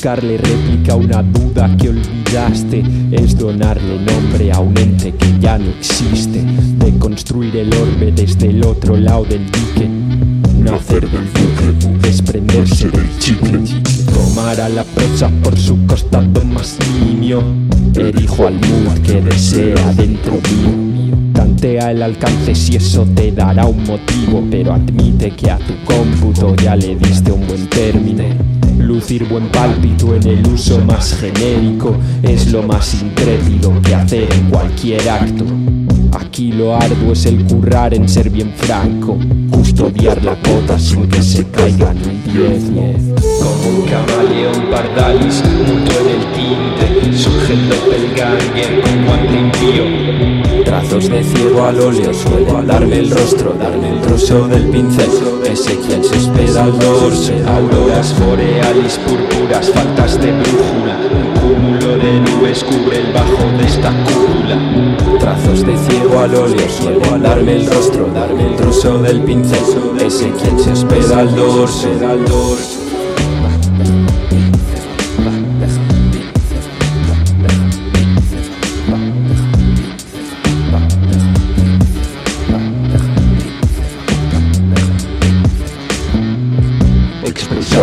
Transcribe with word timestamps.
buscarle 0.00 0.38
réplica 0.38 0.96
una 0.96 1.22
duda 1.22 1.76
que 1.76 1.90
olvidaste. 1.90 2.82
Es 3.12 3.36
donarle 3.36 3.98
nombre 3.98 4.50
a 4.50 4.58
un 4.58 4.74
ente 4.78 5.12
que 5.12 5.38
ya 5.38 5.58
no 5.58 5.68
existe. 5.68 6.42
De 6.78 6.98
construir 6.98 7.54
el 7.54 7.70
orbe 7.74 8.10
desde 8.10 8.48
el 8.48 8.64
otro 8.64 8.96
lado 8.96 9.26
del 9.26 9.44
dique. 9.44 9.90
Nacer 10.58 11.06
del 11.06 11.26
bucle, 11.26 11.98
desprenderse 12.00 12.88
del 12.88 13.18
chicle. 13.18 13.60
Tomar 14.14 14.58
a 14.62 14.70
la 14.70 14.84
prosa 14.84 15.30
por 15.42 15.58
su 15.58 15.84
costado 15.84 16.46
más 16.46 16.78
nimio. 17.04 17.42
Erijo 17.94 18.46
al 18.46 18.54
mood 18.54 18.98
que 19.04 19.20
desea 19.20 19.92
dentro 19.92 20.32
mío. 20.32 21.14
Tantea 21.34 21.90
el 21.90 22.02
alcance 22.02 22.54
si 22.54 22.76
eso 22.76 23.06
te 23.14 23.32
dará 23.32 23.66
un 23.66 23.84
motivo, 23.84 24.42
pero 24.50 24.72
admite 24.72 25.32
que 25.32 25.50
a 25.50 25.58
tu 25.58 25.74
cómputo 25.84 26.56
ya 26.56 26.74
le 26.74 26.96
diste 26.96 27.32
un 27.32 27.46
buen 27.46 27.68
término. 27.68 28.69
Lucir 28.90 29.24
buen 29.28 29.46
pálpito 29.50 30.16
en 30.16 30.26
el 30.26 30.44
uso 30.48 30.80
más 30.80 31.14
genérico 31.14 31.96
es 32.24 32.50
lo 32.50 32.64
más 32.64 32.92
intrépido 33.00 33.80
que 33.82 33.94
hacer 33.94 34.28
en 34.32 34.50
cualquier 34.50 35.08
acto. 35.08 35.44
Aquí 36.10 36.50
lo 36.50 36.74
arduo 36.74 37.12
es 37.12 37.24
el 37.26 37.44
currar 37.44 37.94
en 37.94 38.08
ser 38.08 38.30
bien 38.30 38.52
franco, 38.56 39.16
custodiar 39.48 40.24
la 40.24 40.34
cota 40.40 40.76
sin 40.76 41.08
que 41.08 41.22
se 41.22 41.46
caiga 41.50 41.94
ni 41.94 42.36
un. 42.36 43.14
Como 43.38 43.78
un 43.78 43.82
camaleón 43.82 44.70
pardalis, 44.72 45.40
muto 45.68 45.92
en 46.00 46.08
el 46.08 46.24
tinte, 46.34 47.16
sujeto 47.16 47.90
del 47.92 48.12
gangue 48.16 48.80
con 48.82 49.04
guante 49.06 49.38
impío. 49.38 50.59
Trazos 50.70 51.08
de 51.08 51.24
ciego 51.24 51.64
al 51.64 51.80
óleo 51.80 52.14
suele 52.14 52.64
darme 52.64 53.00
el 53.00 53.10
rostro, 53.10 53.52
darme 53.58 53.90
el 53.90 54.00
trozo 54.02 54.46
del 54.46 54.68
pincel. 54.68 55.10
Ezequiel 55.44 56.04
se 56.04 56.16
espera 56.16 56.62
al 56.62 56.78
dorso, 56.78 57.32
auroras 57.44 58.14
borealis 58.20 58.96
púrpuras, 58.98 59.68
faltas 59.68 60.20
de 60.20 60.30
brújula. 60.30 60.96
Un 61.10 61.40
cúmulo 61.40 61.96
de 61.96 62.20
nubes 62.20 62.62
cubre 62.62 62.98
el 63.00 63.12
bajo 63.12 63.50
de 63.58 63.66
esta 63.66 63.92
cúpula. 64.04 65.18
Trazos 65.18 65.66
de 65.66 65.76
ciego 65.76 66.20
al 66.20 66.36
óleo 66.36 66.68
suele 66.68 67.18
darme 67.18 67.56
el 67.56 67.66
rostro, 67.66 68.06
darme 68.14 68.46
el 68.46 68.54
trozo 68.54 68.98
del 69.02 69.22
pincel. 69.22 69.64
Ezequiel 69.98 70.56
se 70.56 70.70
espera 70.70 71.18
al 71.18 71.34
dorso, 71.34 71.88
al 72.08 72.24
dorso. 72.26 72.79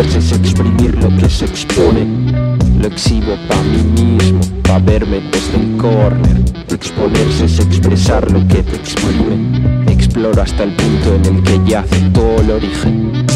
Es 0.00 0.30
exprimir 0.32 0.94
lo 1.02 1.08
que 1.16 1.28
se 1.28 1.46
expone. 1.46 2.06
Lo 2.78 2.86
exhibo 2.86 3.34
pa' 3.48 3.62
mí 3.62 4.02
mismo, 4.02 4.40
pa' 4.62 4.78
verme 4.78 5.22
desde 5.32 5.56
el 5.56 5.76
corner. 5.78 6.36
Exponerse 6.68 7.46
es 7.46 7.58
expresar 7.60 8.30
lo 8.30 8.46
que 8.46 8.62
te 8.62 8.76
exprime. 8.76 9.86
Exploro 9.90 10.42
hasta 10.42 10.64
el 10.64 10.72
punto 10.72 11.14
en 11.14 11.36
el 11.36 11.42
que 11.42 11.70
yace 11.70 12.00
todo 12.12 12.40
el 12.40 12.50
origen. 12.50 13.35